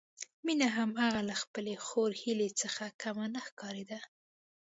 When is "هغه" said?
1.03-1.21